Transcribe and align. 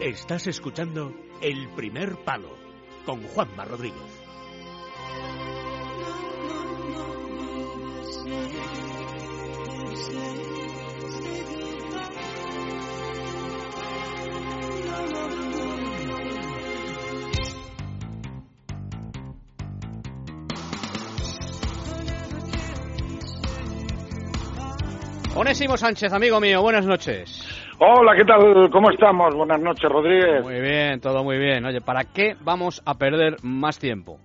Estás 0.00 0.46
escuchando 0.46 1.12
El 1.40 1.68
Primer 1.70 2.14
Palo 2.18 2.56
con 3.04 3.20
Juanma 3.24 3.64
Rodríguez. 3.64 3.98
Onésimo 25.34 25.76
Sánchez, 25.76 26.12
amigo 26.12 26.38
mío, 26.40 26.62
buenas 26.62 26.86
noches. 26.86 27.57
Hola, 27.80 28.16
¿qué 28.16 28.24
tal? 28.24 28.70
¿Cómo 28.72 28.90
estamos? 28.90 29.36
Buenas 29.36 29.60
noches, 29.60 29.88
Rodríguez. 29.88 30.42
Muy 30.42 30.60
bien, 30.60 31.00
todo 31.00 31.22
muy 31.22 31.38
bien. 31.38 31.64
Oye, 31.64 31.80
¿para 31.80 32.02
qué 32.02 32.34
vamos 32.40 32.82
a 32.84 32.94
perder 32.94 33.36
más 33.42 33.78
tiempo? 33.78 34.18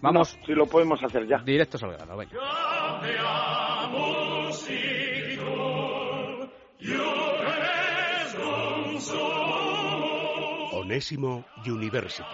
Vamos. 0.00 0.38
No, 0.38 0.46
si 0.46 0.52
lo 0.52 0.66
podemos 0.66 1.02
hacer 1.02 1.26
ya. 1.26 1.38
Directos 1.38 1.82
al 1.82 1.94
grano, 1.94 2.16
venga. 2.16 2.36
Onésimo 10.72 11.44
University. 11.66 12.28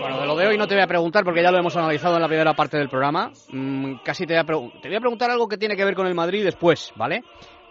Bueno, 0.00 0.20
de 0.20 0.26
lo 0.26 0.36
de 0.36 0.46
hoy 0.46 0.56
no 0.56 0.66
te 0.66 0.74
voy 0.74 0.82
a 0.82 0.86
preguntar 0.86 1.22
porque 1.22 1.42
ya 1.42 1.50
lo 1.50 1.58
hemos 1.58 1.76
analizado 1.76 2.16
en 2.16 2.22
la 2.22 2.28
primera 2.28 2.54
parte 2.54 2.78
del 2.78 2.88
programa. 2.88 3.30
Mm, 3.52 3.96
casi 4.02 4.26
te 4.26 4.34
voy, 4.34 4.40
a 4.40 4.80
te 4.80 4.88
voy 4.88 4.96
a 4.96 5.00
preguntar 5.00 5.30
algo 5.30 5.46
que 5.48 5.58
tiene 5.58 5.76
que 5.76 5.84
ver 5.84 5.94
con 5.94 6.06
el 6.06 6.14
Madrid 6.14 6.42
después, 6.42 6.92
¿vale? 6.96 7.22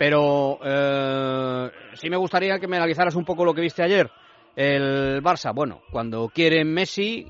Pero 0.02 0.58
eh, 0.66 1.70
sí 1.94 2.10
me 2.10 2.18
gustaría 2.18 2.57
que 2.57 2.68
me 2.68 2.77
analizaras 2.77 3.16
un 3.16 3.24
poco 3.24 3.46
lo 3.46 3.54
que 3.54 3.62
viste 3.62 3.84
ayer. 3.84 4.10
El 4.55 5.21
Barça, 5.21 5.54
bueno, 5.54 5.84
cuando 5.91 6.27
quiere 6.30 6.66
Messi, 6.66 7.24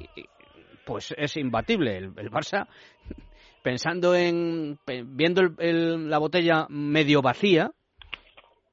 pues 0.85 1.13
es 1.17 1.35
imbatible. 1.35 1.97
El, 1.97 2.31
Barça, 2.31 2.65
pensando 3.61 4.15
en. 4.15 4.77
viendo 4.87 5.41
el, 5.57 6.09
la 6.09 6.17
botella 6.17 6.65
medio 6.69 7.21
vacía, 7.21 7.71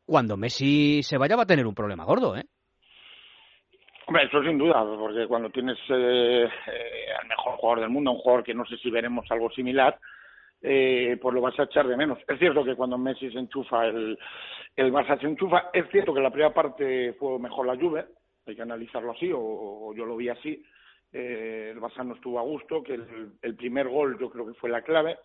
cuando 0.07 0.37
Messi 0.37 1.03
se 1.03 1.19
vaya 1.19 1.35
va 1.35 1.43
a 1.43 1.47
tener 1.47 1.67
un 1.67 1.75
problema 1.75 2.05
gordo, 2.05 2.37
¿eh? 2.37 2.45
Hombre, 4.07 4.27
eso 4.27 4.41
sin 4.45 4.59
duda, 4.59 4.81
porque 4.97 5.27
cuando 5.27 5.51
tienes 5.51 5.77
eh, 5.89 6.45
eh, 6.45 7.13
al 7.21 7.27
mejor 7.27 7.57
jugador 7.57 7.81
del 7.81 7.91
mundo, 7.91 8.13
un 8.13 8.19
jugador 8.19 8.45
que 8.45 8.55
no 8.55 8.65
sé 8.65 8.77
si 8.77 8.91
veremos 8.93 9.27
algo 9.29 9.51
similar, 9.51 9.99
eh, 10.63 11.19
pues 11.21 11.35
lo 11.35 11.41
vas 11.41 11.59
a 11.59 11.65
echar 11.65 11.87
de 11.87 11.97
menos. 11.97 12.19
Es 12.27 12.39
cierto 12.39 12.65
que 12.65 12.75
cuando 12.75 12.99
Messi 12.99 13.31
se 13.31 13.39
enchufa, 13.39 13.87
el, 13.87 14.19
el 14.77 14.93
Barça 14.93 15.21
se 15.21 15.27
enchufa. 15.27 15.71
Es 15.73 15.89
cierto 15.91 16.13
que 16.15 16.21
la 16.21 16.31
primera 16.31 16.53
parte 16.53 17.15
fue 17.15 17.39
mejor 17.39 17.67
la 17.67 17.77
Juve, 17.77 18.07
hay 18.47 18.57
que 18.57 18.63
analizarlo 18.63 19.13
así, 19.13 19.31
o, 19.33 19.41
o 19.41 19.95
yo 19.95 20.05
lo 20.05 20.17
vi 20.17 20.29
así. 20.29 20.63
Eh, 21.13 21.71
el 21.73 21.81
Barça 21.81 22.05
no 22.05 22.15
estuvo 22.15 22.39
a 22.39 22.43
gusto, 22.43 22.83
que 22.83 22.95
el, 22.95 23.57
primer 23.57 23.89
gol 23.89 24.19
yo 24.19 24.31
creo 24.31 24.47
que 24.47 24.55
fue 24.55 24.71
la 24.71 24.83
clave. 24.83 25.19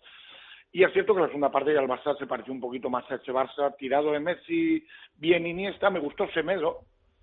Y 0.72 0.82
es 0.82 0.92
cierto 0.92 1.14
que 1.14 1.20
la 1.20 1.26
segunda 1.26 1.50
parte 1.50 1.72
ya 1.72 1.80
el 1.80 1.88
Barça 1.88 2.16
se 2.18 2.26
pareció 2.26 2.52
un 2.52 2.60
poquito 2.60 2.90
más 2.90 3.08
a 3.10 3.16
ese 3.16 3.32
Barça, 3.32 3.76
tirado 3.76 4.12
de 4.12 4.20
Messi, 4.20 4.84
bien 5.16 5.46
Iniesta, 5.46 5.90
me 5.90 6.00
gustó 6.00 6.28
Semedo, 6.30 6.80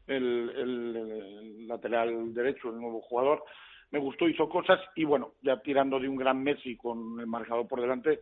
el, 0.07 0.51
el, 0.55 1.67
lateral 1.67 2.33
derecho, 2.33 2.69
el 2.69 2.79
nuevo 2.79 3.01
jugador. 3.01 3.43
Me 3.91 3.99
gustó, 3.99 4.27
hizo 4.27 4.47
cosas 4.47 4.79
y 4.95 5.03
bueno, 5.03 5.33
ya 5.41 5.57
tirando 5.61 5.99
de 5.99 6.07
un 6.07 6.15
gran 6.15 6.41
Messi 6.41 6.77
con 6.77 7.19
el 7.19 7.27
marcador 7.27 7.67
por 7.67 7.81
delante, 7.81 8.19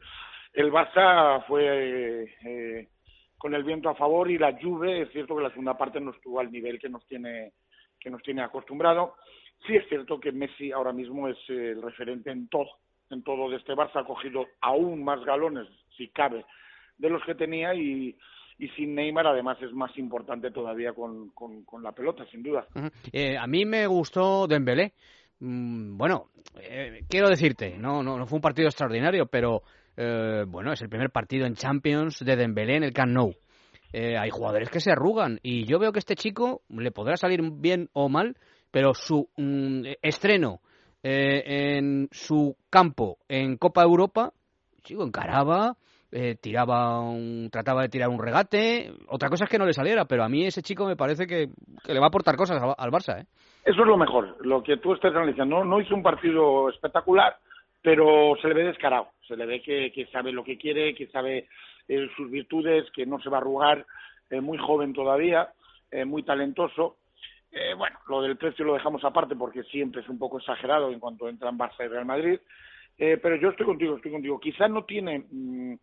el 0.53 0.71
Barça 0.71 1.45
fue 1.45 2.27
eh, 2.43 2.89
con 3.37 3.53
el 3.53 3.63
viento 3.63 3.89
a 3.89 3.95
favor 3.95 4.29
y 4.29 4.37
la 4.37 4.57
Juve, 4.59 5.03
es 5.03 5.11
cierto 5.11 5.35
que 5.35 5.43
la 5.43 5.49
segunda 5.49 5.77
parte 5.77 5.99
no 5.99 6.11
estuvo 6.11 6.39
al 6.39 6.51
nivel 6.51 6.79
que 6.79 6.89
nos 6.89 7.05
tiene 7.07 7.53
que 7.99 8.09
nos 8.09 8.21
tiene 8.23 8.41
acostumbrado. 8.41 9.15
Sí 9.67 9.75
es 9.75 9.87
cierto 9.89 10.19
que 10.19 10.31
Messi 10.31 10.71
ahora 10.71 10.93
mismo 10.93 11.27
es 11.27 11.37
el 11.49 11.81
referente 11.81 12.31
en 12.31 12.47
todo, 12.47 12.69
en 13.09 13.23
todo 13.23 13.49
de 13.49 13.57
este 13.57 13.73
Barça, 13.73 14.01
ha 14.01 14.05
cogido 14.05 14.47
aún 14.61 15.03
más 15.03 15.23
galones, 15.25 15.67
si 15.97 16.07
cabe, 16.09 16.45
de 16.97 17.09
los 17.09 17.23
que 17.25 17.35
tenía 17.35 17.73
y, 17.73 18.15
sin 18.75 18.95
Neymar 18.95 19.27
además 19.27 19.57
es 19.61 19.71
más 19.71 19.97
importante 19.97 20.51
todavía 20.51 20.93
con, 20.93 21.29
con, 21.31 21.83
la 21.83 21.91
pelota, 21.93 22.25
sin 22.31 22.43
duda. 22.43 22.67
Eh, 23.11 23.37
a 23.37 23.47
mí 23.47 23.65
me 23.65 23.87
gustó 23.87 24.47
Dembélé. 24.47 24.93
Mm, 25.39 25.97
bueno, 25.97 26.29
eh, 26.59 27.03
quiero 27.07 27.29
decirte, 27.29 27.77
no, 27.77 28.03
no, 28.03 28.17
no 28.17 28.25
fue 28.25 28.37
un 28.37 28.41
partido 28.41 28.67
extraordinario, 28.67 29.25
pero 29.27 29.63
eh, 29.95 30.45
bueno, 30.47 30.71
es 30.73 30.81
el 30.81 30.89
primer 30.89 31.11
partido 31.11 31.45
en 31.45 31.55
Champions 31.55 32.19
de 32.19 32.35
Dembélé 32.35 32.77
en 32.77 32.83
el 32.83 32.93
Camp 32.93 33.11
Nou. 33.11 33.33
Eh, 33.91 34.17
hay 34.17 34.29
jugadores 34.29 34.69
que 34.69 34.79
se 34.79 34.91
arrugan 34.91 35.39
y 35.41 35.65
yo 35.65 35.79
veo 35.79 35.91
que 35.91 35.99
este 35.99 36.15
chico 36.15 36.61
le 36.69 36.91
podrá 36.91 37.17
salir 37.17 37.41
bien 37.53 37.89
o 37.93 38.07
mal, 38.07 38.37
pero 38.71 38.93
su 38.93 39.29
mm, 39.35 39.85
estreno 40.01 40.61
eh, 41.01 41.77
en 41.77 42.07
su 42.11 42.55
campo 42.69 43.17
en 43.27 43.57
Copa 43.57 43.83
Europa, 43.83 44.33
chico, 44.83 45.03
encaraba, 45.03 45.75
eh, 46.11 46.35
tiraba 46.41 46.99
un, 46.99 47.49
trataba 47.51 47.81
de 47.81 47.89
tirar 47.89 48.09
un 48.09 48.21
regate. 48.21 48.91
Otra 49.07 49.29
cosa 49.29 49.45
es 49.45 49.49
que 49.49 49.57
no 49.57 49.65
le 49.65 49.73
saliera, 49.73 50.05
pero 50.05 50.23
a 50.23 50.29
mí 50.29 50.45
ese 50.45 50.61
chico 50.61 50.85
me 50.85 50.95
parece 50.95 51.27
que, 51.27 51.49
que 51.83 51.93
le 51.93 51.99
va 51.99 52.05
a 52.05 52.09
aportar 52.09 52.35
cosas 52.35 52.61
al, 52.61 52.91
Barça. 52.91 53.21
¿eh? 53.21 53.25
Eso 53.65 53.81
es 53.81 53.87
lo 53.87 53.97
mejor, 53.97 54.37
lo 54.45 54.63
que 54.63 54.77
tú 54.77 54.93
estás 54.93 55.13
analizando. 55.13 55.63
No, 55.63 55.81
hizo 55.81 55.95
un 55.95 56.03
partido 56.03 56.69
espectacular, 56.69 57.37
pero 57.81 58.35
se 58.41 58.47
le 58.47 58.53
ve 58.53 58.63
descarado. 58.65 59.09
Se 59.27 59.35
le 59.35 59.45
ve 59.45 59.61
que, 59.61 59.91
que 59.91 60.07
sabe 60.07 60.31
lo 60.31 60.43
que 60.43 60.57
quiere, 60.57 60.95
que 60.95 61.07
sabe 61.07 61.47
eh, 61.87 62.07
sus 62.15 62.29
virtudes, 62.31 62.89
que 62.91 63.05
no 63.05 63.19
se 63.19 63.29
va 63.29 63.37
a 63.37 63.41
arrugar, 63.41 63.85
eh, 64.29 64.41
muy 64.41 64.57
joven 64.57 64.93
todavía, 64.93 65.49
eh, 65.91 66.05
muy 66.05 66.23
talentoso. 66.23 66.97
Eh, 67.51 67.73
bueno, 67.75 67.97
lo 68.07 68.21
del 68.21 68.37
precio 68.37 68.63
lo 68.63 68.75
dejamos 68.75 69.03
aparte 69.03 69.35
porque 69.35 69.63
siempre 69.63 70.01
es 70.01 70.09
un 70.09 70.19
poco 70.19 70.37
exagerado 70.37 70.91
en 70.91 70.99
cuanto 70.99 71.27
entran 71.27 71.57
Barça 71.57 71.85
y 71.85 71.87
Real 71.87 72.05
Madrid. 72.05 72.39
Eh, 72.97 73.17
pero 73.21 73.37
yo 73.37 73.49
estoy 73.49 73.65
contigo, 73.65 73.95
estoy 73.95 74.11
contigo. 74.11 74.39
Quizás 74.39 74.69
no 74.69 74.83
tiene, 74.83 75.25
mmm, 75.31 75.73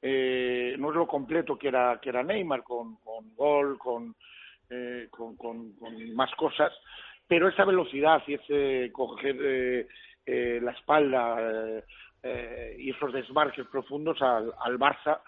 eh, 0.00 0.76
no 0.78 0.90
es 0.90 0.96
lo 0.96 1.06
completo 1.06 1.58
que 1.58 1.68
era 1.68 1.98
que 2.00 2.10
era 2.10 2.22
Neymar 2.22 2.62
con, 2.62 2.96
con 2.96 3.34
gol, 3.34 3.78
con, 3.78 4.14
eh, 4.70 5.08
con, 5.10 5.36
con, 5.36 5.74
más 6.14 6.34
cosas, 6.36 6.72
pero 7.26 7.48
esa 7.48 7.64
velocidad 7.64 8.22
y 8.26 8.34
ese 8.34 8.90
coger 8.92 9.36
eh, 9.40 9.88
eh, 10.30 10.60
la 10.62 10.72
espalda 10.72 11.36
eh, 11.40 11.84
eh, 12.22 12.76
y 12.78 12.90
esos 12.90 13.14
desmarques 13.14 13.66
profundos 13.68 14.20
al, 14.20 14.52
al 14.60 14.78
Barça 14.78 15.20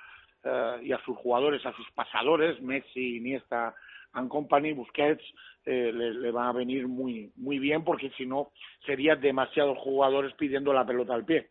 y 0.83 0.93
a 0.93 0.99
sus 1.05 1.19
jugadores, 1.19 1.65
a 1.67 1.73
sus 1.75 1.91
pasadores, 1.91 2.63
Messi, 2.63 3.19
Iniesta, 3.19 3.75
and 4.13 4.29
Company, 4.29 4.73
Busquets, 4.73 5.23
eh, 5.67 5.93
le, 5.93 6.15
le, 6.15 6.31
va 6.31 6.49
a 6.49 6.53
venir 6.53 6.89
muy 6.89 7.31
muy 7.37 7.59
bien 7.59 7.85
porque 7.85 8.11
si 8.17 8.25
no 8.25 8.51
sería 8.87 9.15
demasiados 9.15 9.77
jugadores 9.79 10.33
pidiendo 10.39 10.73
la 10.73 10.87
pelota 10.87 11.15
al 11.15 11.25
pie. 11.25 11.51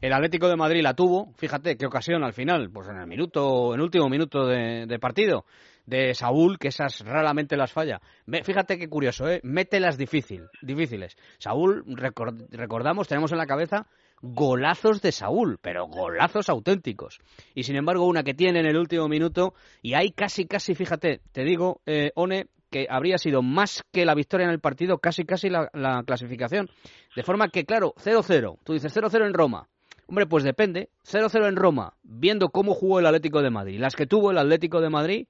El 0.00 0.12
Atlético 0.12 0.48
de 0.48 0.56
Madrid 0.56 0.82
la 0.82 0.94
tuvo, 0.94 1.32
fíjate 1.36 1.76
qué 1.76 1.86
ocasión 1.86 2.24
al 2.24 2.32
final, 2.32 2.70
pues 2.72 2.88
en 2.88 2.96
el 2.96 3.06
minuto, 3.06 3.72
en 3.74 3.80
último 3.80 4.08
minuto 4.08 4.46
de, 4.46 4.86
de 4.86 4.98
partido 4.98 5.44
de 5.86 6.14
Saúl, 6.14 6.58
que 6.58 6.68
esas 6.68 7.04
raramente 7.06 7.56
las 7.56 7.72
falla. 7.72 8.00
Fíjate 8.42 8.78
qué 8.78 8.88
curioso, 8.88 9.28
¿eh? 9.28 9.40
Mételas 9.44 9.96
difícil, 9.96 10.48
difíciles. 10.60 11.16
Saúl, 11.38 11.84
record, 11.86 12.42
recordamos, 12.50 13.08
tenemos 13.08 13.30
en 13.32 13.38
la 13.38 13.46
cabeza 13.46 13.86
golazos 14.22 15.02
de 15.02 15.12
Saúl, 15.12 15.58
pero 15.60 15.86
golazos 15.86 16.48
auténticos. 16.48 17.18
Y 17.54 17.64
sin 17.64 17.76
embargo, 17.76 18.06
una 18.06 18.22
que 18.22 18.34
tiene 18.34 18.60
en 18.60 18.66
el 18.66 18.76
último 18.76 19.08
minuto, 19.08 19.54
y 19.82 19.94
ahí 19.94 20.10
casi, 20.10 20.46
casi, 20.46 20.74
fíjate, 20.74 21.20
te 21.32 21.44
digo, 21.44 21.80
eh, 21.86 22.12
One, 22.14 22.46
que 22.70 22.86
habría 22.90 23.18
sido 23.18 23.42
más 23.42 23.84
que 23.92 24.04
la 24.04 24.14
victoria 24.14 24.44
en 24.44 24.52
el 24.52 24.60
partido, 24.60 24.98
casi, 24.98 25.24
casi 25.24 25.48
la, 25.48 25.70
la 25.72 26.02
clasificación. 26.04 26.68
De 27.14 27.22
forma 27.22 27.48
que, 27.48 27.64
claro, 27.64 27.94
0-0. 27.96 28.58
Tú 28.64 28.72
dices 28.72 28.96
0-0 28.96 29.26
en 29.26 29.34
Roma. 29.34 29.68
Hombre, 30.08 30.26
pues 30.26 30.44
depende. 30.44 30.88
0-0 31.04 31.48
en 31.48 31.56
Roma, 31.56 31.92
viendo 32.02 32.48
cómo 32.48 32.74
jugó 32.74 33.00
el 33.00 33.06
Atlético 33.06 33.42
de 33.42 33.50
Madrid. 33.50 33.80
Las 33.80 33.96
que 33.96 34.06
tuvo 34.06 34.30
el 34.30 34.38
Atlético 34.38 34.80
de 34.80 34.90
Madrid, 34.90 35.26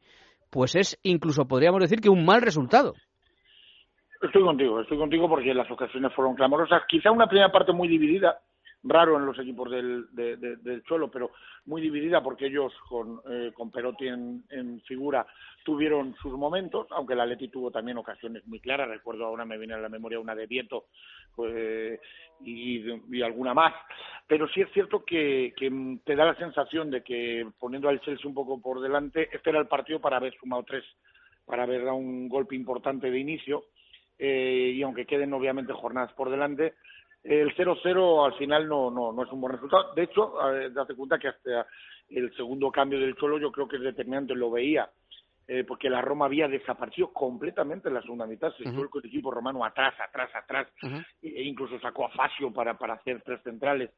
pues 0.50 0.76
es 0.76 0.98
incluso 1.02 1.46
podríamos 1.46 1.80
decir 1.80 2.00
que 2.00 2.08
un 2.08 2.24
mal 2.24 2.42
resultado. 2.42 2.94
Estoy 4.22 4.42
contigo, 4.42 4.80
estoy 4.80 4.98
contigo 4.98 5.28
porque 5.28 5.52
las 5.52 5.70
ocasiones 5.70 6.12
fueron 6.14 6.34
clamorosas. 6.34 6.82
Quizá 6.88 7.10
una 7.10 7.26
primera 7.26 7.52
parte 7.52 7.72
muy 7.72 7.88
dividida, 7.88 8.40
raro 8.82 9.16
en 9.16 9.26
los 9.26 9.38
equipos 9.38 9.70
del, 9.70 10.06
de, 10.12 10.36
de, 10.36 10.56
del 10.56 10.82
Cholo, 10.84 11.10
pero 11.10 11.32
muy 11.66 11.80
dividida 11.80 12.22
porque 12.22 12.46
ellos 12.46 12.72
con, 12.88 13.20
eh, 13.28 13.52
con 13.54 13.70
Perotti 13.70 14.06
en, 14.06 14.44
en, 14.50 14.80
figura 14.82 15.26
tuvieron 15.64 16.14
sus 16.22 16.32
momentos, 16.34 16.86
aunque 16.90 17.14
el 17.14 17.20
Atleti 17.20 17.48
tuvo 17.48 17.70
también 17.70 17.98
ocasiones 17.98 18.46
muy 18.46 18.60
claras. 18.60 18.88
Recuerdo 18.88 19.26
ahora 19.26 19.44
me 19.44 19.58
viene 19.58 19.74
a 19.74 19.78
la 19.78 19.88
memoria 19.88 20.20
una 20.20 20.34
de 20.34 20.46
Vieto 20.46 20.86
y, 22.40 22.80
y, 23.10 23.22
alguna 23.22 23.52
más. 23.52 23.74
Pero 24.26 24.48
sí 24.48 24.60
es 24.60 24.70
cierto 24.72 25.04
que, 25.04 25.54
que 25.56 25.98
te 26.04 26.14
da 26.14 26.24
la 26.24 26.36
sensación 26.36 26.90
de 26.90 27.02
que 27.02 27.46
poniendo 27.58 27.88
al 27.88 28.00
Chelsea 28.00 28.28
un 28.28 28.34
poco 28.34 28.60
por 28.60 28.80
delante, 28.80 29.28
este 29.32 29.50
era 29.50 29.58
el 29.58 29.66
partido 29.66 30.00
para 30.00 30.18
haber 30.18 30.34
sumado 30.34 30.62
tres, 30.62 30.84
para 31.44 31.64
haber 31.64 31.84
dado 31.84 31.96
un 31.96 32.28
golpe 32.28 32.54
importante 32.54 33.10
de 33.10 33.18
inicio. 33.18 33.64
Eh, 34.18 34.72
y 34.74 34.82
aunque 34.82 35.04
queden 35.04 35.32
obviamente 35.34 35.72
jornadas 35.72 36.12
por 36.14 36.30
delante, 36.30 36.74
el 37.28 37.54
0-0 37.56 38.26
al 38.26 38.34
final 38.38 38.68
no, 38.68 38.90
no, 38.90 39.12
no 39.12 39.22
es 39.22 39.32
un 39.32 39.40
buen 39.40 39.54
resultado. 39.54 39.92
De 39.94 40.04
hecho, 40.04 40.34
date 40.72 40.94
cuenta 40.94 41.18
que 41.18 41.28
hasta 41.28 41.66
el 42.08 42.34
segundo 42.36 42.70
cambio 42.70 43.00
del 43.00 43.16
Cholo 43.16 43.38
yo 43.38 43.50
creo 43.50 43.66
que 43.66 43.76
es 43.76 43.82
determinante, 43.82 44.34
lo 44.34 44.50
veía 44.50 44.88
eh, 45.48 45.62
porque 45.62 45.88
la 45.88 46.00
Roma 46.00 46.24
había 46.24 46.48
desaparecido 46.48 47.12
completamente 47.12 47.86
en 47.86 47.94
la 47.94 48.02
segunda 48.02 48.26
mitad, 48.26 48.52
se 48.56 48.64
echó 48.64 48.80
el 48.80 49.04
equipo 49.04 49.30
romano 49.30 49.64
atrás, 49.64 49.94
atrás, 50.00 50.28
atrás, 50.34 50.66
e 51.22 51.42
incluso 51.42 51.78
sacó 51.78 52.06
a 52.06 52.10
Fasio 52.10 52.52
para, 52.52 52.76
para 52.76 52.94
hacer 52.94 53.22
tres 53.22 53.40
centrales. 53.42 53.90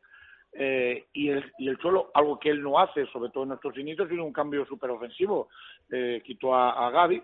Eh, 0.52 1.06
y, 1.14 1.30
el, 1.30 1.50
y 1.58 1.68
el 1.68 1.78
Cholo, 1.78 2.10
algo 2.12 2.38
que 2.38 2.50
él 2.50 2.62
no 2.62 2.78
hace, 2.78 3.06
sobre 3.06 3.30
todo 3.30 3.44
en 3.44 3.50
nuestros 3.50 3.76
inicios, 3.78 4.08
tiene 4.08 4.22
un 4.22 4.32
cambio 4.32 4.66
súper 4.66 4.90
ofensivo. 4.90 5.48
Eh, 5.90 6.20
quitó 6.22 6.54
a, 6.54 6.86
a 6.86 6.90
Gaby 6.90 7.22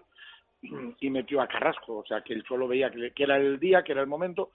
y 1.01 1.11
metió 1.11 1.43
a 1.43 1.47
Carrasco, 1.47 1.99
o 1.99 2.07
sea 2.07 2.23
que 2.23 2.33
el 2.33 2.45
Cholo 2.45 2.67
veía 2.67 2.91
que, 2.91 3.13
que 3.13 3.25
era 3.25 3.37
el 3.37 3.59
día, 3.59 3.83
que 3.83 3.93
era 3.93 4.01
el 4.01 4.07
momento, 4.07 4.53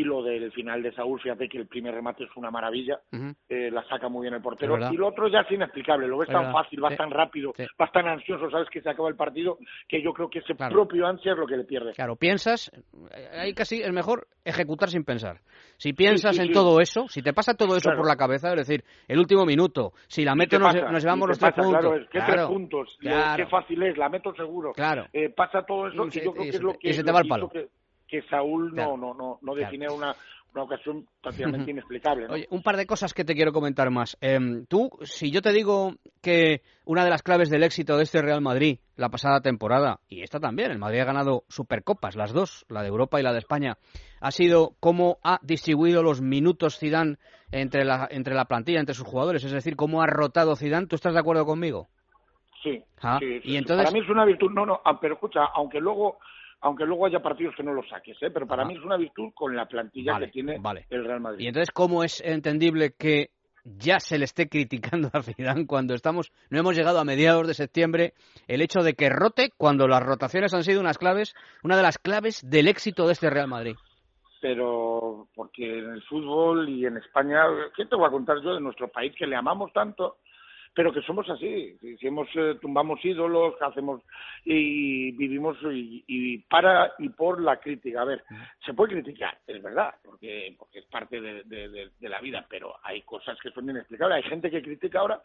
y 0.00 0.04
lo 0.04 0.22
del 0.22 0.50
final 0.52 0.82
de 0.82 0.92
Saúl, 0.92 1.20
fíjate 1.20 1.46
que 1.46 1.58
el 1.58 1.66
primer 1.66 1.94
remate 1.94 2.24
es 2.24 2.30
una 2.34 2.50
maravilla, 2.50 3.00
eh, 3.50 3.70
la 3.70 3.86
saca 3.86 4.08
muy 4.08 4.22
bien 4.22 4.32
el 4.32 4.40
portero, 4.40 4.78
y 4.90 4.96
lo 4.96 5.08
otro 5.08 5.28
ya 5.28 5.40
es 5.40 5.50
inexplicable, 5.52 6.08
lo 6.08 6.16
ves 6.16 6.30
tan 6.30 6.50
fácil, 6.52 6.82
va 6.82 6.96
tan 6.96 7.10
rápido, 7.10 7.52
va 7.78 7.90
tan 7.92 8.08
ansioso, 8.08 8.50
sabes 8.50 8.70
que 8.70 8.80
se 8.80 8.88
acaba 8.88 9.10
el 9.10 9.16
partido, 9.16 9.58
que 9.86 10.02
yo 10.02 10.14
creo 10.14 10.30
que 10.30 10.38
ese 10.38 10.54
propio 10.54 11.06
ansia 11.06 11.32
es 11.32 11.38
lo 11.38 11.46
que 11.46 11.58
le 11.58 11.64
pierde. 11.64 11.92
Claro, 11.92 12.16
piensas, 12.16 12.72
ahí 13.32 13.52
casi 13.52 13.82
es 13.82 13.92
mejor 13.92 14.26
ejecutar 14.42 14.88
sin 14.88 15.04
pensar. 15.04 15.40
Si 15.76 15.92
piensas 15.92 16.38
en 16.38 16.50
todo 16.52 16.80
eso, 16.80 17.06
si 17.08 17.20
te 17.20 17.34
pasa 17.34 17.52
todo 17.52 17.76
eso 17.76 17.90
por 17.94 18.06
la 18.06 18.16
cabeza, 18.16 18.48
es 18.50 18.56
decir, 18.56 18.84
el 19.06 19.18
último 19.18 19.44
minuto, 19.44 19.92
si 20.08 20.24
la 20.24 20.34
meto 20.34 20.58
nos, 20.58 20.74
llevamos 20.74 21.28
los 21.28 21.38
tres 21.38 21.52
puntos. 21.52 21.80
Claro, 21.80 22.06
¿qué 22.10 22.20
tres 22.26 22.46
puntos? 22.46 22.98
Qué 23.00 23.46
fácil 23.46 23.82
es, 23.82 23.98
la 23.98 24.08
meto 24.08 24.34
seguro. 24.34 24.72
Claro. 24.72 25.06
Eh, 25.12 25.28
pasa 25.28 25.62
todo 25.62 25.88
eso 25.88 26.06
y, 26.06 26.24
yo 26.24 26.32
creo 26.32 26.44
que 26.44 26.48
es 26.48 26.62
lo 26.62 26.72
que... 26.72 26.88
Y 26.88 26.92
se 26.94 27.04
te 27.04 27.12
va 27.12 27.20
el 27.20 27.28
palo. 27.28 27.50
que 27.50 27.68
Saúl 28.28 28.74
no, 28.74 28.96
no, 28.96 29.14
no, 29.14 29.38
no 29.40 29.54
define 29.54 29.88
una, 29.88 30.14
una 30.54 30.64
ocasión 30.64 31.06
prácticamente 31.22 31.70
inexplicable. 31.70 32.26
Oye, 32.28 32.46
un 32.50 32.62
par 32.62 32.76
de 32.76 32.86
cosas 32.86 33.14
que 33.14 33.24
te 33.24 33.34
quiero 33.34 33.52
comentar 33.52 33.90
más. 33.90 34.16
Em, 34.20 34.66
tú, 34.66 34.90
si 35.02 35.30
yo 35.30 35.42
te 35.42 35.52
digo 35.52 35.94
que 36.22 36.62
una 36.84 37.04
de 37.04 37.10
las 37.10 37.22
claves 37.22 37.50
del 37.50 37.62
éxito 37.62 37.96
de 37.96 38.02
este 38.02 38.22
Real 38.22 38.40
Madrid 38.40 38.78
la 38.96 39.08
pasada 39.08 39.40
temporada, 39.40 40.00
y 40.08 40.22
esta 40.22 40.40
también, 40.40 40.70
el 40.70 40.78
Madrid 40.78 41.00
ha 41.00 41.04
ganado 41.04 41.44
supercopas, 41.48 42.16
las 42.16 42.32
dos, 42.32 42.66
la 42.68 42.82
de 42.82 42.88
Europa 42.88 43.20
y 43.20 43.22
la 43.22 43.32
de 43.32 43.38
España, 43.38 43.78
ha 44.20 44.30
sido 44.30 44.74
cómo 44.80 45.18
ha 45.22 45.38
distribuido 45.42 46.02
los 46.02 46.20
minutos 46.20 46.78
Zidane 46.78 47.16
entre 47.52 47.84
la, 47.84 48.08
entre 48.10 48.34
la 48.34 48.44
plantilla, 48.44 48.80
entre 48.80 48.94
sus 48.94 49.06
jugadores, 49.06 49.44
es 49.44 49.52
decir, 49.52 49.76
cómo 49.76 50.02
ha 50.02 50.06
rotado 50.06 50.56
Zidane. 50.56 50.86
¿Tú 50.86 50.96
estás 50.96 51.14
de 51.14 51.20
acuerdo 51.20 51.46
conmigo? 51.46 51.88
Sí, 52.62 52.82
ah, 53.02 53.18
sí, 53.20 53.40
y 53.44 53.56
entonces... 53.56 53.86
Para 53.86 53.94
mí 53.94 54.04
es 54.04 54.10
una 54.10 54.26
virtud, 54.26 54.50
no, 54.50 54.66
no, 54.66 54.80
ah, 54.84 54.98
pero 55.00 55.14
escucha, 55.14 55.46
aunque 55.54 55.80
luego 55.80 56.18
aunque 56.60 56.84
luego 56.84 57.06
haya 57.06 57.20
partidos 57.20 57.54
que 57.56 57.62
no 57.62 57.72
los 57.72 57.88
saques, 57.88 58.16
¿eh? 58.22 58.30
pero 58.30 58.46
para 58.46 58.64
mí 58.64 58.74
es 58.74 58.82
una 58.82 58.96
virtud 58.96 59.30
con 59.34 59.56
la 59.56 59.66
plantilla 59.66 60.18
que 60.18 60.28
tiene 60.28 60.60
el 60.90 61.04
Real 61.04 61.20
Madrid. 61.20 61.44
Y 61.44 61.48
entonces, 61.48 61.70
¿cómo 61.70 62.04
es 62.04 62.20
entendible 62.20 62.92
que 62.98 63.30
ya 63.64 64.00
se 64.00 64.18
le 64.18 64.24
esté 64.24 64.48
criticando 64.48 65.10
a 65.12 65.22
Zidane 65.22 65.66
cuando 65.66 65.94
estamos 65.94 66.32
no 66.50 66.60
hemos 66.60 66.76
llegado 66.76 66.98
a 66.98 67.04
mediados 67.04 67.46
de 67.46 67.54
septiembre 67.54 68.14
el 68.48 68.62
hecho 68.62 68.80
de 68.80 68.94
que 68.94 69.10
rote 69.10 69.50
cuando 69.56 69.86
las 69.86 70.02
rotaciones 70.02 70.54
han 70.54 70.64
sido 70.64 70.80
unas 70.80 70.98
claves, 70.98 71.34
una 71.62 71.76
de 71.76 71.82
las 71.82 71.98
claves 71.98 72.48
del 72.48 72.68
éxito 72.68 73.06
de 73.06 73.12
este 73.12 73.30
Real 73.30 73.48
Madrid? 73.48 73.76
Pero 74.40 75.28
porque 75.34 75.78
en 75.78 75.92
el 75.92 76.02
fútbol 76.04 76.68
y 76.68 76.86
en 76.86 76.96
España, 76.96 77.42
¿qué 77.76 77.84
te 77.84 77.96
voy 77.96 78.06
a 78.06 78.10
contar 78.10 78.38
yo 78.42 78.54
de 78.54 78.60
nuestro 78.60 78.88
país 78.88 79.12
que 79.18 79.26
le 79.26 79.36
amamos 79.36 79.72
tanto? 79.72 80.16
Pero 80.74 80.92
que 80.92 81.02
somos 81.02 81.28
así, 81.28 81.76
si 81.98 82.06
hemos 82.06 82.28
eh, 82.36 82.56
tumbamos 82.60 83.04
ídolos, 83.04 83.54
hacemos 83.60 84.02
y 84.44 85.10
vivimos 85.12 85.56
y, 85.72 86.38
para 86.48 86.92
y 86.98 87.08
por 87.08 87.40
la 87.40 87.58
crítica. 87.58 88.02
A 88.02 88.04
ver, 88.04 88.22
se 88.64 88.72
puede 88.72 88.94
criticar, 88.94 89.36
es 89.46 89.60
verdad, 89.62 89.94
porque 90.04 90.54
porque 90.56 90.78
es 90.78 90.86
parte 90.86 91.20
de, 91.20 91.42
de, 91.44 92.08
la 92.08 92.20
vida, 92.20 92.46
pero 92.48 92.74
hay 92.82 93.02
cosas 93.02 93.38
que 93.42 93.50
son 93.50 93.68
inexplicables. 93.68 94.16
Hay 94.24 94.30
gente 94.30 94.50
que 94.50 94.62
critica 94.62 95.00
ahora 95.00 95.20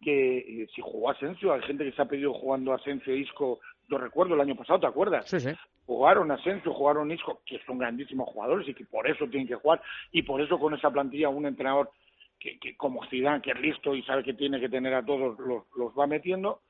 que 0.00 0.38
eh, 0.38 0.68
si 0.74 0.82
jugó 0.82 1.10
Asensio, 1.10 1.52
hay 1.52 1.62
gente 1.62 1.84
que 1.84 1.92
se 1.92 2.02
ha 2.02 2.06
pedido 2.06 2.32
jugando 2.32 2.72
Asensio 2.72 3.12
e 3.12 3.18
Isco, 3.18 3.60
lo 3.88 3.98
recuerdo 3.98 4.34
el 4.34 4.40
año 4.40 4.56
pasado, 4.56 4.80
¿te 4.80 4.86
acuerdas? 4.86 5.28
Sí, 5.28 5.40
sí. 5.40 5.50
Jugaron 5.86 6.30
Asensio, 6.30 6.74
jugaron 6.74 7.10
Isco, 7.10 7.40
que 7.46 7.60
son 7.64 7.78
grandísimos 7.78 8.28
jugadores 8.28 8.68
y 8.68 8.74
que 8.74 8.84
por 8.84 9.08
eso 9.08 9.26
tienen 9.28 9.46
que 9.46 9.54
jugar, 9.54 9.80
y 10.10 10.22
por 10.22 10.40
eso 10.40 10.58
con 10.58 10.74
esa 10.74 10.90
plantilla 10.90 11.28
un 11.28 11.46
entrenador 11.46 11.90
que, 12.38 12.58
que 12.58 12.76
como 12.76 13.04
Zidane, 13.06 13.42
que 13.42 13.52
es 13.52 13.60
listo 13.60 13.94
y 13.94 14.02
sabe 14.02 14.22
que 14.22 14.34
tiene 14.34 14.60
que 14.60 14.68
tener 14.68 14.94
a 14.94 15.04
todos, 15.04 15.38
los, 15.38 15.64
los 15.76 15.92
va 15.98 16.06
metiendo, 16.06 16.60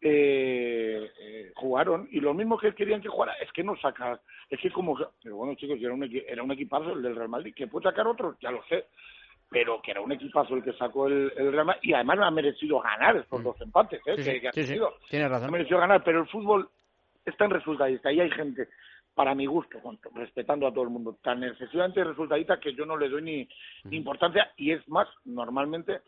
eh, 0.00 1.10
eh, 1.18 1.52
jugaron 1.54 2.06
y 2.10 2.20
lo 2.20 2.34
mismo 2.34 2.58
que 2.58 2.74
querían 2.74 3.00
que 3.00 3.08
jugara 3.08 3.32
es 3.40 3.50
que 3.52 3.64
no 3.64 3.74
saca 3.78 4.20
es 4.50 4.60
que 4.60 4.70
como 4.70 4.94
pero 5.22 5.36
bueno 5.36 5.54
chicos 5.54 5.78
era 5.80 5.94
un 5.94 6.04
era 6.04 6.42
un 6.42 6.52
equipazo 6.52 6.92
el 6.92 7.02
del 7.02 7.16
Real 7.16 7.30
Madrid 7.30 7.54
que 7.56 7.66
puede 7.66 7.84
sacar 7.84 8.06
otro 8.06 8.36
ya 8.38 8.50
lo 8.50 8.62
sé 8.64 8.88
pero 9.48 9.80
que 9.80 9.92
era 9.92 10.02
un 10.02 10.12
equipazo 10.12 10.54
el 10.54 10.62
que 10.62 10.74
sacó 10.74 11.06
el, 11.06 11.30
Real 11.30 11.64
Madrid 11.64 11.80
y 11.82 11.94
además 11.94 12.18
no 12.18 12.24
ha 12.26 12.30
merecido 12.30 12.78
ganar 12.80 13.16
estos 13.16 13.40
mm. 13.40 13.42
dos 13.42 13.60
empates 13.62 14.00
¿eh? 14.06 14.40
que, 14.42 14.52
sí, 14.52 14.64
sí, 14.64 14.78
tiene 15.08 15.28
razón 15.28 15.48
ha 15.48 15.52
merecido 15.52 15.78
ganar 15.78 16.04
pero 16.04 16.20
el 16.20 16.28
fútbol 16.28 16.68
está 17.24 17.46
en 17.46 17.52
resultadista 17.52 18.12
y 18.12 18.20
hay 18.20 18.30
gente 18.32 18.68
para 19.16 19.34
mi 19.34 19.46
gusto, 19.46 19.80
respetando 20.14 20.66
a 20.66 20.72
todo 20.72 20.84
el 20.84 20.90
mundo, 20.90 21.16
tan 21.22 21.42
excesivamente 21.42 22.04
resultadita 22.04 22.60
que 22.60 22.74
yo 22.74 22.84
no 22.84 22.98
le 22.98 23.08
doy 23.08 23.22
ni, 23.22 23.48
importancia 23.96 24.52
y 24.58 24.72
es 24.72 24.86
más, 24.90 25.08
normalmente 25.24 26.02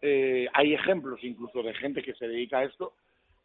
eh, 0.00 0.46
hay 0.52 0.72
ejemplos 0.72 1.18
incluso 1.24 1.64
de 1.64 1.74
gente 1.74 2.00
que 2.00 2.14
se 2.14 2.28
dedica 2.28 2.58
a 2.58 2.64
esto, 2.64 2.94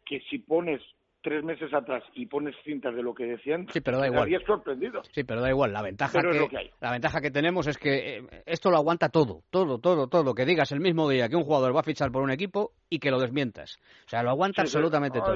que 0.06 0.20
si 0.30 0.38
pones 0.38 0.80
tres 1.22 1.44
meses 1.44 1.72
atrás 1.72 2.02
y 2.14 2.26
pones 2.26 2.54
cintas 2.64 2.94
de 2.94 3.02
lo 3.02 3.14
que 3.14 3.24
decían, 3.24 3.66
sí, 3.72 3.80
pero 3.80 3.98
da 3.98 4.06
igual. 4.06 4.30
sorprendido. 4.46 5.02
Sí, 5.12 5.24
pero 5.24 5.40
da 5.40 5.50
igual. 5.50 5.72
La 5.72 5.82
ventaja, 5.82 6.20
que, 6.20 6.70
la 6.80 6.92
ventaja 6.92 7.20
que 7.20 7.30
tenemos 7.30 7.66
es 7.66 7.76
que 7.76 8.18
eh, 8.18 8.42
esto 8.46 8.70
lo 8.70 8.76
aguanta 8.76 9.08
todo, 9.08 9.42
todo, 9.50 9.78
todo, 9.78 10.08
todo. 10.08 10.34
Que 10.34 10.44
digas 10.44 10.72
el 10.72 10.80
mismo 10.80 11.08
día 11.08 11.28
que 11.28 11.36
un 11.36 11.44
jugador 11.44 11.74
va 11.74 11.80
a 11.80 11.84
fichar 11.84 12.10
por 12.10 12.22
un 12.22 12.30
equipo 12.30 12.72
y 12.88 12.98
que 12.98 13.10
lo 13.10 13.20
desmientas. 13.20 13.78
O 14.06 14.08
sea, 14.08 14.22
lo 14.22 14.30
aguanta 14.30 14.62
absolutamente 14.62 15.20
todo. 15.20 15.34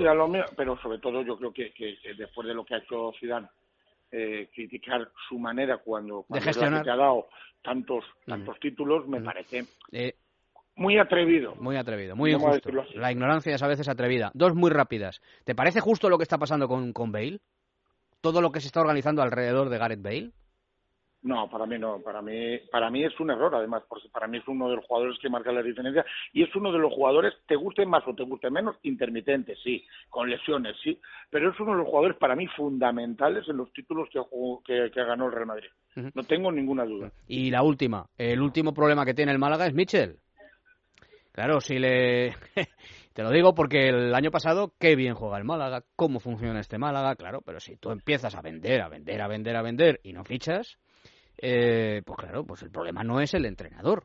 pero 0.57 0.79
sobre 0.81 0.99
todo 0.99 1.23
yo 1.23 1.37
creo 1.37 1.53
que, 1.53 1.73
que, 1.73 1.97
después 2.17 2.49
de 2.49 2.55
lo 2.55 2.65
que 2.65 2.75
ha 2.75 2.79
hecho 2.79 3.13
Zidane 3.21 3.49
eh, 4.11 4.49
criticar 4.55 5.11
su 5.29 5.39
manera 5.39 5.79
cuando, 5.79 6.23
cuando 6.23 6.45
gestionar. 6.45 6.89
ha 6.89 6.97
dado 6.97 7.27
tantos 7.63 8.05
tantos 8.27 8.61
títulos 8.61 9.09
me 9.09 9.21
parece 9.23 9.65
eh, 9.91 10.15
muy 10.77 10.99
atrevido. 10.99 11.55
Muy 11.57 11.77
atrevido, 11.77 12.17
muy 12.17 12.33
injusto. 12.33 12.71
La 12.95 13.13
ignorancia 13.13 13.55
es 13.55 13.63
a 13.63 13.69
veces 13.69 13.89
atrevida. 13.89 14.31
Dos 14.35 14.55
muy 14.55 14.71
rápidas. 14.71 15.21
¿Te 15.45 15.55
parece 15.55 15.81
justo 15.81 16.09
lo 16.09 16.19
que 16.19 16.25
está 16.25 16.39
pasando 16.39 16.69
con, 16.69 16.93
con 16.93 17.13
Bale? 17.13 17.41
Todo 18.21 18.41
lo 18.41 18.51
que 18.51 18.61
se 18.61 18.67
está 18.67 18.81
organizando 18.81 19.23
alrededor 19.23 19.69
de 19.69 19.79
Gareth 19.79 20.03
Bale. 20.03 20.33
No, 21.25 21.49
para 21.49 21.65
mí 21.65 21.79
no. 21.79 22.01
Para 22.01 22.21
mí, 22.21 22.59
para 22.71 22.91
mí 22.91 23.03
es 23.03 23.19
un 23.19 23.31
error, 23.31 23.55
además, 23.55 23.83
porque 23.89 24.11
para 24.11 24.27
mí 24.27 24.39
es 24.39 24.47
uno 24.47 24.69
de 24.69 24.77
los 24.77 24.85
jugadores 24.85 25.19
que 25.21 25.31
marca 25.31 25.51
la 25.53 25.63
diferencia 25.63 26.05
y 26.35 26.43
es 26.43 26.55
uno 26.55 26.71
de 26.71 26.79
los 26.79 26.93
jugadores, 26.93 27.33
te 27.47 27.57
guste 27.57 27.87
más 27.87 28.07
o 28.07 28.15
te 28.15 28.25
guste 28.25 28.51
menos, 28.51 28.77
intermitente, 28.83 29.57
sí, 29.65 29.83
con 30.11 30.29
lesiones, 30.29 30.77
sí, 30.85 31.01
pero 31.31 31.51
es 31.51 31.59
uno 31.59 31.73
de 31.73 31.79
los 31.79 31.87
jugadores 31.87 32.19
para 32.19 32.37
mí 32.37 32.47
fundamentales 32.49 33.49
en 33.49 33.57
los 33.57 33.73
títulos 33.73 34.07
que, 34.13 34.91
que, 34.93 35.05
ganó 35.05 35.27
el 35.27 35.33
Real 35.33 35.47
Madrid. 35.47 35.69
No 36.13 36.25
tengo 36.25 36.53
ninguna 36.53 36.85
duda. 36.85 37.11
Y 37.27 37.51
la 37.51 37.63
última, 37.63 38.05
el 38.19 38.43
último 38.43 38.75
problema 38.75 39.07
que 39.07 39.15
tiene 39.15 39.33
el 39.33 39.39
Málaga 39.39 39.67
es 39.67 39.73
Mitchell. 39.73 40.19
Claro, 41.35 41.61
si 41.61 41.81
le... 41.81 42.37
Te 43.13 43.23
lo 43.23 43.31
digo 43.31 43.55
porque 43.55 43.89
el 43.89 44.15
año 44.15 44.31
pasado, 44.31 44.73
qué 44.79 44.95
bien 44.95 45.15
juega 45.15 45.37
el 45.37 45.45
Málaga, 45.45 45.83
cómo 45.97 46.21
funciona 46.21 46.61
este 46.61 46.79
Málaga, 46.79 47.17
claro, 47.17 47.41
pero 47.45 47.59
si 47.59 47.77
tú 47.77 47.91
empiezas 47.91 48.37
a 48.37 48.41
vender, 48.41 48.81
a 48.81 48.89
vender, 48.89 49.21
a 49.21 49.29
vender, 49.29 49.57
a 49.57 49.63
vender 49.63 50.01
y 50.05 50.13
no 50.13 50.25
fichas, 50.25 50.79
eh, 51.39 52.03
pues 52.05 52.19
claro, 52.19 52.45
pues 52.45 52.63
el 52.63 52.71
problema 52.71 53.03
no 53.03 53.21
es 53.21 53.35
el 53.35 53.47
entrenador, 53.47 54.05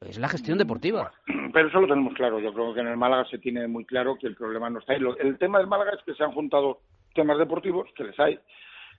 es 0.00 0.18
la 0.18 0.28
gestión 0.28 0.58
deportiva. 0.58 1.12
Pero 1.52 1.68
eso 1.68 1.80
lo 1.80 1.88
tenemos 1.88 2.14
claro. 2.14 2.38
Yo 2.40 2.52
creo 2.52 2.74
que 2.74 2.80
en 2.80 2.88
el 2.88 2.96
Málaga 2.96 3.24
se 3.28 3.38
tiene 3.38 3.66
muy 3.66 3.84
claro 3.84 4.16
que 4.16 4.26
el 4.26 4.36
problema 4.36 4.70
no 4.70 4.78
está 4.78 4.92
ahí. 4.92 5.00
El 5.18 5.38
tema 5.38 5.58
del 5.58 5.66
Málaga 5.66 5.92
es 5.96 6.02
que 6.04 6.14
se 6.14 6.22
han 6.22 6.32
juntado 6.32 6.80
temas 7.14 7.38
deportivos, 7.38 7.88
que 7.96 8.04
les 8.04 8.18
hay, 8.20 8.38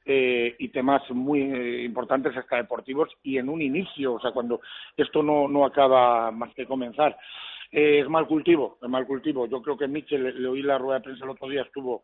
eh, 0.05 0.55
y 0.57 0.69
temas 0.69 1.01
muy 1.11 1.41
eh, 1.41 1.83
importantes 1.83 2.35
hasta 2.35 2.57
deportivos 2.57 3.09
y 3.23 3.37
en 3.37 3.49
un 3.49 3.61
inicio, 3.61 4.13
o 4.13 4.19
sea, 4.19 4.31
cuando 4.31 4.61
esto 4.97 5.21
no, 5.21 5.47
no 5.47 5.65
acaba 5.65 6.31
más 6.31 6.53
que 6.55 6.65
comenzar. 6.65 7.17
Eh, 7.71 7.99
es 7.99 8.09
mal 8.09 8.27
cultivo, 8.27 8.77
es 8.81 8.89
mal 8.89 9.05
cultivo. 9.05 9.45
Yo 9.47 9.61
creo 9.61 9.77
que 9.77 9.87
Mitchell, 9.87 10.41
le 10.41 10.47
oí 10.47 10.61
la 10.61 10.77
rueda 10.77 10.99
de 10.99 11.03
prensa 11.05 11.25
el 11.25 11.31
otro 11.31 11.47
día, 11.47 11.61
estuvo 11.61 12.03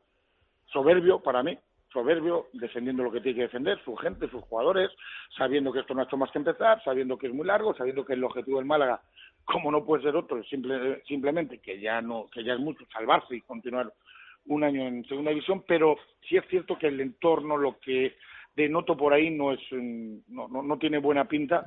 soberbio 0.68 1.20
para 1.20 1.42
mí, 1.42 1.58
soberbio, 1.92 2.48
defendiendo 2.54 3.04
lo 3.04 3.12
que 3.12 3.22
tiene 3.22 3.38
que 3.38 3.44
defender, 3.44 3.82
su 3.84 3.96
gente, 3.96 4.30
sus 4.30 4.44
jugadores, 4.44 4.92
sabiendo 5.36 5.72
que 5.72 5.80
esto 5.80 5.94
no 5.94 6.02
ha 6.02 6.04
hecho 6.06 6.18
más 6.18 6.30
que 6.32 6.40
empezar, 6.40 6.84
sabiendo 6.84 7.18
que 7.18 7.28
es 7.28 7.34
muy 7.34 7.48
largo, 7.48 7.74
sabiendo 7.74 8.06
que 8.06 8.14
el 8.14 8.24
objetivo 8.24 8.58
del 8.58 8.68
Málaga, 8.68 9.02
como 9.46 9.72
no 9.72 9.86
puede 9.86 10.04
ser 10.04 10.16
otro, 10.16 10.44
simple, 10.44 11.02
simplemente 11.08 11.60
que 11.60 11.80
ya 11.80 12.02
no, 12.02 12.28
que 12.32 12.44
ya 12.44 12.54
es 12.54 12.60
mucho 12.60 12.86
salvarse 12.92 13.36
y 13.36 13.42
continuar 13.42 13.92
un 14.48 14.64
año 14.64 14.86
en 14.86 15.06
segunda 15.06 15.32
división, 15.32 15.64
pero 15.68 15.98
sí 16.28 16.38
es 16.38 16.46
cierto 16.50 16.78
que 16.78 16.88
el 16.88 17.00
entorno, 17.00 17.58
lo 17.58 17.80
que 17.80 18.16
denoto 18.56 18.96
por 18.96 19.14
ahí 19.14 19.30
no 19.32 19.54
es, 19.54 19.60
no, 19.72 20.48
no, 20.48 20.62
no 20.62 20.78
tiene 20.78 21.00
buena 21.00 21.26
pinta 21.28 21.66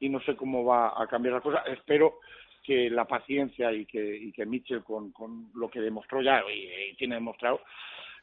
y 0.00 0.08
no 0.08 0.20
sé 0.20 0.36
cómo 0.36 0.64
va 0.64 1.00
a 1.00 1.06
cambiar 1.06 1.34
la 1.34 1.40
cosa. 1.40 1.62
Espero 1.66 2.18
que 2.68 2.90
la 2.90 3.06
paciencia 3.06 3.72
y 3.72 3.86
que, 3.86 4.14
y 4.14 4.30
que 4.30 4.44
Mitchell 4.44 4.84
con, 4.84 5.10
con 5.10 5.48
lo 5.54 5.70
que 5.70 5.80
demostró 5.80 6.20
ya 6.20 6.42
y 6.52 6.94
tiene 6.96 7.14
demostrado 7.14 7.60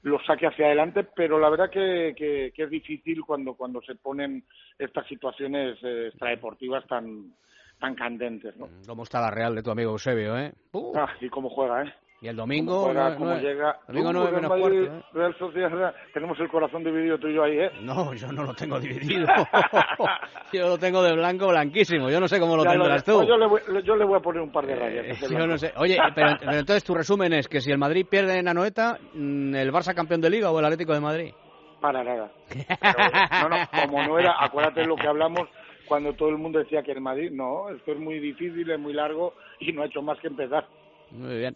lo 0.04 0.20
saque 0.20 0.46
hacia 0.46 0.68
adelante, 0.68 1.04
pero 1.16 1.40
la 1.40 1.50
verdad 1.50 1.72
que, 1.72 2.14
que, 2.16 2.54
es 2.56 2.70
difícil 2.70 3.24
cuando, 3.26 3.56
cuando 3.56 3.82
se 3.82 3.96
ponen 3.96 4.44
estas 4.78 5.08
situaciones 5.08 5.80
eh, 5.82 6.10
extradeportivas 6.10 6.86
tan, 6.86 7.34
tan 7.80 7.96
candentes. 7.96 8.56
¿no? 8.56 8.70
¿Cómo 8.86 9.02
está 9.02 9.20
la 9.20 9.32
Real 9.32 9.56
de 9.56 9.64
tu 9.64 9.72
amigo 9.72 9.94
Eusebio? 9.94 10.38
Eh? 10.38 10.54
Ah, 10.96 11.12
y 11.20 11.28
cómo 11.30 11.50
juega, 11.50 11.86
¿eh? 11.86 11.94
Y 12.26 12.28
el 12.28 12.36
domingo, 12.38 12.86
Juega, 12.86 13.12
no- 13.12 13.18
como 13.18 13.30
no- 13.36 13.40
llega. 13.40 13.78
domingo 13.88 14.12
Real 14.12 14.34
menos 14.34 14.50
Madrid, 14.50 14.62
cuarto, 14.88 14.98
¿eh? 14.98 15.04
Real 15.14 15.36
Sociedad, 15.38 15.94
tenemos 16.12 16.40
el 16.40 16.50
corazón 16.50 16.84
dividido 16.84 17.20
tú 17.20 17.28
y 17.28 17.36
yo 17.36 17.44
ahí, 17.44 17.60
¿eh? 17.60 17.70
No, 17.84 18.16
yo 18.16 18.32
no 18.32 18.44
lo 18.46 18.54
tengo 18.56 18.80
dividido. 18.80 19.28
yo 20.52 20.70
lo 20.70 20.78
tengo 20.80 21.04
de 21.04 21.14
blanco, 21.14 21.50
blanquísimo. 21.50 22.10
Yo 22.10 22.20
no 22.20 22.28
sé 22.28 22.40
cómo 22.40 22.58
lo 22.58 22.64
Ya 22.64 22.72
tendrás 22.72 23.04
pues 23.04 23.16
tú. 23.20 23.24
yo, 23.28 23.38
le 23.38 23.46
voy, 23.46 23.62
yo 23.84 23.96
le 23.96 24.06
voy 24.06 24.18
a 24.18 24.22
poner 24.22 24.42
un 24.42 24.52
par 24.52 24.66
de 24.66 24.76
rayas. 24.76 25.22
Eh, 25.22 25.28
yo 25.30 25.46
no 25.46 25.56
sé. 25.60 25.72
Oye, 25.78 26.00
pero, 26.16 26.30
pero 26.40 26.54
entonces 26.54 26.84
tu 26.84 26.96
resumen 26.96 27.32
es 27.34 27.48
que 27.48 27.62
si 27.62 27.70
el 27.72 27.78
Madrid 27.78 28.08
pierde 28.10 28.40
en 28.40 28.48
Anoeta, 28.48 28.98
mm, 29.14 29.54
¿el 29.54 29.72
Barça 29.72 29.94
campeón 29.94 30.22
de 30.22 30.32
Liga 30.32 30.50
o 30.50 30.58
el 30.58 30.66
Atlético 30.66 30.96
de 30.96 31.02
Madrid? 31.02 31.32
Para 31.80 32.04
nada. 32.04 32.32
Pero, 32.82 33.50
no, 33.50 33.50
no, 33.50 33.68
como 33.84 34.02
no 34.04 34.18
era, 34.18 34.34
acuérdate 34.44 34.80
de 34.80 34.88
lo 34.88 34.96
que 34.96 35.08
hablamos 35.08 35.48
cuando 35.88 36.14
todo 36.14 36.30
el 36.30 36.40
mundo 36.40 36.58
decía 36.58 36.82
que 36.82 36.92
el 36.94 37.02
Madrid, 37.02 37.30
no, 37.32 37.70
esto 37.70 37.92
es 37.92 38.00
muy 38.00 38.18
difícil, 38.18 38.68
es 38.72 38.80
muy 38.80 38.94
largo 38.94 39.36
y 39.60 39.72
no 39.74 39.84
ha 39.84 39.86
hecho 39.86 40.02
más 40.02 40.18
que 40.20 40.26
empezar. 40.26 40.66
Muy 41.12 41.38
bien. 41.38 41.56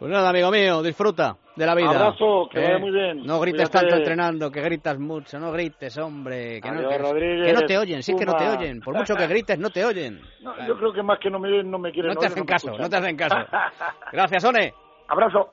Pues 0.00 0.10
nada, 0.10 0.30
amigo 0.30 0.50
mío, 0.50 0.82
disfruta 0.82 1.36
de 1.54 1.66
la 1.66 1.74
vida. 1.74 1.90
Abrazo, 1.90 2.48
que 2.50 2.58
Eh, 2.58 2.62
vaya 2.64 2.78
muy 2.78 2.90
bien. 2.90 3.22
No 3.22 3.38
grites 3.38 3.68
Cuídate. 3.68 3.78
tanto 3.86 3.96
entrenando, 3.96 4.50
que 4.50 4.62
gritas 4.62 4.98
mucho. 4.98 5.38
No 5.38 5.52
grites, 5.52 5.98
hombre. 5.98 6.58
Que, 6.58 6.70
no, 6.70 6.78
Adiós, 6.78 6.92
que- 6.92 6.98
Rodríguez, 6.98 7.46
que 7.46 7.52
no 7.52 7.66
te 7.66 7.78
oyen, 7.78 8.02
sí 8.02 8.16
que 8.16 8.24
no 8.24 8.34
te 8.34 8.48
oyen. 8.48 8.80
Por 8.80 8.94
mucho 8.96 9.14
que 9.14 9.26
grites, 9.26 9.58
no 9.58 9.68
te 9.68 9.84
oyen. 9.84 10.18
No, 10.40 10.66
yo 10.66 10.74
creo 10.78 10.92
que 10.94 11.02
más 11.02 11.18
que 11.20 11.28
no 11.28 11.38
me, 11.38 11.62
no 11.62 11.78
me 11.78 11.92
quieren 11.92 12.14
No 12.14 12.18
te 12.18 12.26
hacen 12.26 12.46
caso, 12.46 12.78
no 12.78 12.88
te 12.88 12.96
hacen 12.96 13.14
caso. 13.14 13.36
Gracias, 14.12 14.42
One. 14.42 14.72
Abrazo. 15.06 15.50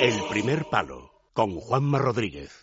El 0.00 0.14
primer 0.28 0.64
palo 0.68 1.12
con 1.32 1.54
Juanma 1.60 1.98
Rodríguez. 1.98 2.60